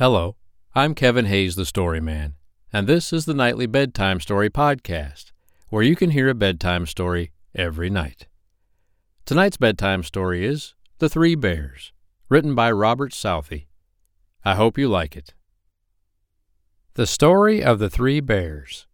[0.00, 0.36] Hello,
[0.74, 2.34] I'm Kevin Hayes, the Story Man,
[2.72, 5.32] and this is the Nightly Bedtime Story Podcast,
[5.68, 8.26] where you can hear a bedtime story every night.
[9.26, 11.92] Tonight's bedtime story is The Three Bears,
[12.30, 13.68] written by Robert Southey.
[14.42, 15.34] I hope you like it.
[16.94, 18.86] The Story of the Three Bears.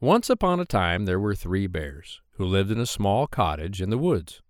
[0.00, 3.90] Once upon a time there were three bears who lived in a small cottage in
[3.90, 4.42] the woods.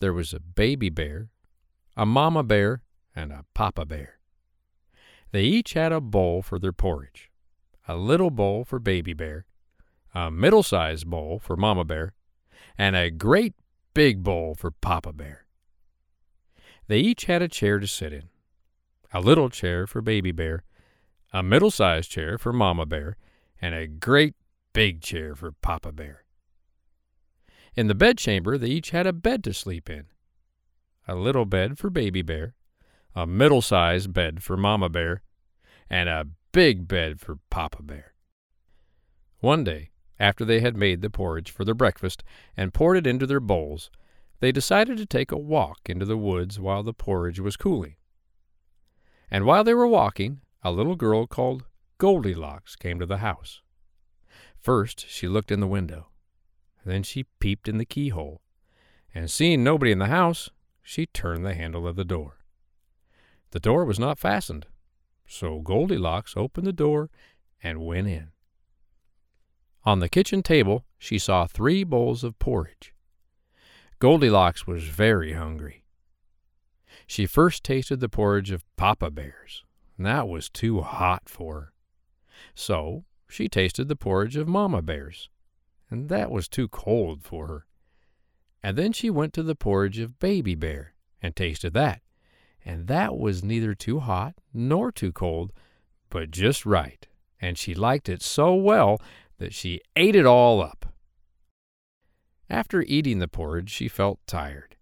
[0.00, 1.30] There was a baby bear,
[1.96, 2.82] a mama bear,
[3.14, 4.18] and a papa bear.
[5.32, 7.30] They each had a bowl for their porridge
[7.86, 9.44] a little bowl for baby bear,
[10.14, 12.14] a middle sized bowl for mama bear,
[12.78, 13.54] and a great
[13.92, 15.44] big bowl for papa bear.
[16.86, 18.30] They each had a chair to sit in
[19.12, 20.64] a little chair for baby bear,
[21.32, 23.16] a middle sized chair for mama bear,
[23.60, 24.34] and a great
[24.72, 26.24] big chair for papa bear.
[27.76, 30.06] In the bedchamber, they each had a bed to sleep in
[31.06, 32.54] a little bed for baby bear,
[33.14, 35.22] a middle sized bed for mama bear,
[35.88, 38.14] and a big bed for Papa Bear.
[39.40, 42.22] One day, after they had made the porridge for their breakfast
[42.56, 43.90] and poured it into their bowls,
[44.40, 47.96] they decided to take a walk into the woods while the porridge was cooling.
[49.30, 51.64] And while they were walking, a little girl called
[51.98, 53.60] Goldilocks came to the house.
[54.58, 56.08] First, she looked in the window.
[56.84, 58.42] Then she peeped in the keyhole,
[59.14, 60.50] and seeing nobody in the house,
[60.82, 62.43] she turned the handle of the door.
[63.54, 64.66] The door was not fastened,
[65.28, 67.08] so Goldilocks opened the door
[67.62, 68.32] and went in.
[69.84, 72.92] On the kitchen table, she saw three bowls of porridge.
[74.00, 75.84] Goldilocks was very hungry.
[77.06, 79.62] She first tasted the porridge of Papa Bear's,
[79.96, 81.72] and that was too hot for her.
[82.56, 85.30] So she tasted the porridge of Mama Bear's,
[85.88, 87.66] and that was too cold for her.
[88.64, 92.00] And then she went to the porridge of Baby Bear and tasted that,
[92.64, 95.52] and that was neither too hot nor too cold,
[96.10, 97.06] but just right,
[97.40, 99.00] and she liked it so well
[99.38, 100.86] that she ate it all up.
[102.48, 104.76] After eating the porridge, she felt tired.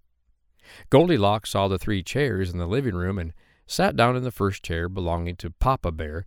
[0.90, 3.32] Goldilocks saw the three chairs in the living room and
[3.66, 6.24] sat down in the first chair belonging to Papa Bear,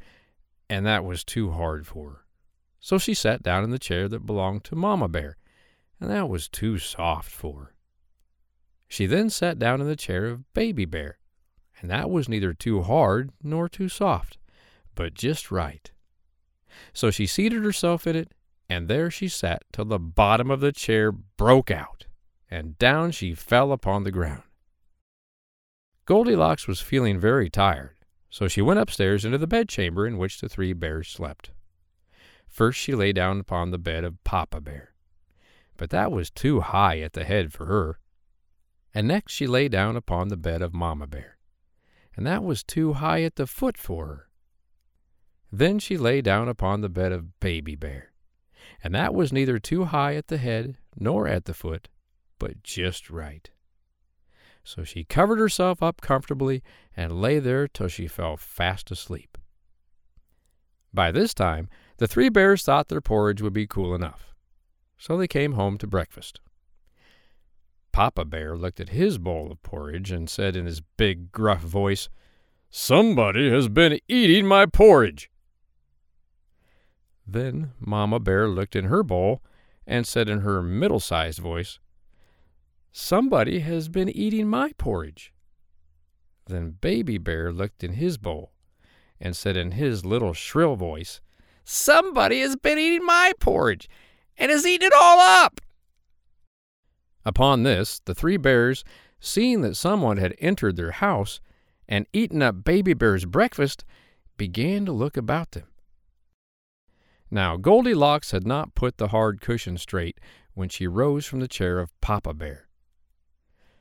[0.69, 2.25] and that was too hard for her.
[2.79, 5.38] So she sat down in the chair that belonged to Mama Bear,
[5.99, 7.75] and that was too soft for her.
[8.88, 11.17] She then sat down in the chair of Baby Bear,
[11.81, 14.38] and that was neither too hard nor too soft,
[14.96, 15.91] but just right.
[16.94, 18.34] So she seated herself in it,
[18.69, 22.06] and there she sat till the bottom of the chair broke out,
[22.50, 24.44] and down she fell upon the ground.
[26.06, 27.97] Goldilocks was feeling very tired,
[28.30, 31.52] so she went upstairs into the bedchamber in which the three bears slept.
[32.47, 34.94] First she lay down upon the bed of Papa Bear,
[35.78, 38.00] but that was too high at the head for her.
[38.94, 41.34] And next she lay down upon the bed of Mamma Bear
[42.15, 44.29] and that was too high at the foot for her.
[45.51, 48.11] Then she lay down upon the bed of Baby Bear,
[48.83, 51.89] and that was neither too high at the head nor at the foot,
[52.39, 53.49] but just right.
[54.63, 56.63] So she covered herself up comfortably
[56.97, 59.37] and lay there till she fell fast asleep.
[60.93, 64.33] By this time, the three bears thought their porridge would be cool enough,
[64.97, 66.39] so they came home to breakfast.
[67.95, 72.09] Papa Bear looked at his bowl of porridge and said in his big, gruff voice,
[72.69, 75.31] Somebody has been eating my porridge.
[77.25, 79.41] Then Mamma Bear looked in her bowl
[79.88, 81.79] and said in her middle sized voice,
[82.91, 85.31] Somebody has been eating my porridge.
[86.47, 88.51] Then Baby Bear looked in his bowl
[89.22, 91.22] and said in his little shrill voice,
[91.63, 93.88] Somebody has been eating my porridge
[94.38, 95.62] and has eaten it all up.
[97.25, 98.84] Upon this, the three bears,
[99.19, 101.40] seeing that someone had entered their house
[101.88, 103.84] and eaten up Baby Bear's breakfast,
[104.38, 105.68] began to look about them.
[107.31, 110.19] Now, Goldilocks had not put the hard cushion straight
[110.53, 112.68] when she rose from the chair of Papa Bear.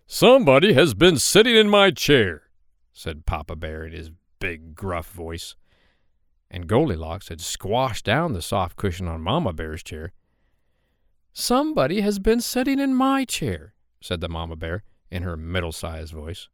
[0.06, 2.44] Somebody has been sitting in my chair,
[2.92, 5.56] said Papa Bear in his big, gruff voice.
[6.50, 10.12] And Goldilocks had squashed down the soft cushion on Mamma Bear's chair
[11.36, 16.12] Somebody has been sitting in my chair, said the Mamma Bear in her middle sized
[16.12, 16.48] voice.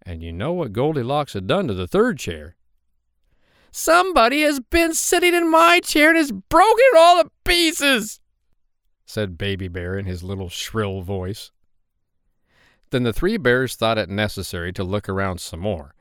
[0.00, 2.54] And you know what Goldilocks had done to the third chair.
[3.72, 8.20] Somebody has been sitting in my chair and has broken it all to pieces,
[9.04, 11.50] said Baby Bear in his little shrill voice.
[12.90, 15.96] Then the three bears thought it necessary to look around some more,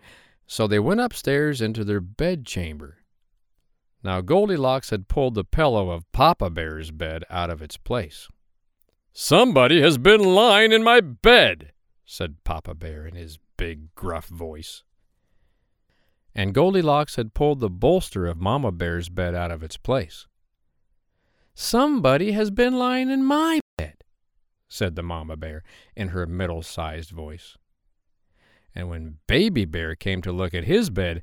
[0.46, 2.98] so they went upstairs into their bedchamber
[4.04, 8.28] now Goldilocks had pulled the pillow of Papa Bear's bed out of its place.
[9.14, 11.74] Somebody has been lying in my bed,
[12.06, 14.84] said Papa Bear in his big, gruff voice.
[16.34, 20.28] And Goldilocks had pulled the bolster of Mamma Bear's bed out of its place.
[21.54, 24.04] Somebody has been lying in my bed,
[24.70, 25.64] said the Mamma Bear
[25.96, 27.58] in her middle sized voice.
[28.74, 31.22] And when Baby Bear came to look at his bed,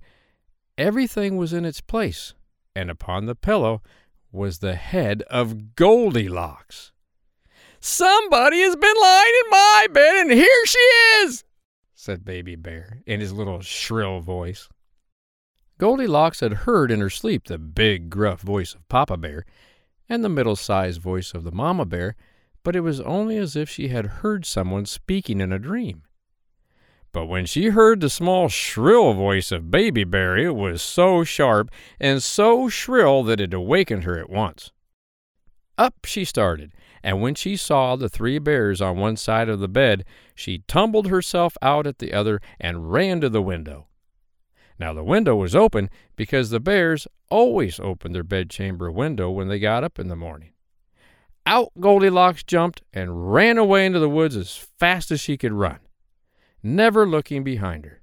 [0.76, 2.34] everything was in its place,
[2.78, 3.82] and upon the pillow
[4.30, 6.92] was the head of Goldilocks.
[7.80, 11.44] Somebody has been lying in my bed, and here she is,
[11.92, 14.68] said Baby Bear in his little shrill voice.
[15.78, 19.44] Goldilocks had heard in her sleep the big, gruff voice of Papa Bear
[20.08, 22.14] and the middle sized voice of the Mamma Bear,
[22.62, 26.02] but it was only as if she had heard someone speaking in a dream.
[27.12, 31.70] But when she heard the small, shrill voice of Baby Bear, it was so sharp
[31.98, 34.72] and so shrill that it awakened her at once.
[35.78, 36.72] Up she started,
[37.02, 41.06] and when she saw the three bears on one side of the bed, she tumbled
[41.06, 43.86] herself out at the other and ran to the window.
[44.78, 49.58] Now the window was open because the bears always opened their bedchamber window when they
[49.58, 50.50] got up in the morning.
[51.46, 55.78] Out Goldilocks jumped and ran away into the woods as fast as she could run
[56.62, 58.02] never looking behind her.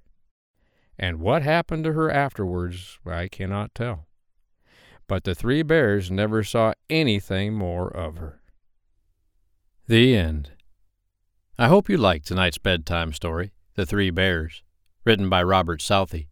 [0.97, 4.07] And what happened to her afterwards, I cannot tell.
[5.07, 8.41] But the three bears never saw anything more of her.
[9.87, 10.51] The end.
[11.57, 14.63] I hope you liked tonight's bedtime story, The Three Bears,
[15.05, 16.27] written by Robert Southey.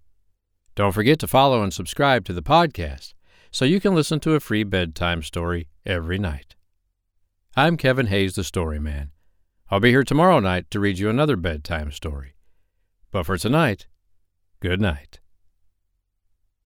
[0.75, 3.13] Don't forget to follow and subscribe to the podcast
[3.51, 6.55] so you can listen to a free bedtime story every night.
[7.55, 9.12] I'm Kevin Hayes, the Story Man.
[9.73, 12.35] I'll be here tomorrow night to read you another bedtime story.
[13.09, 13.87] But for tonight,
[14.59, 15.19] good night.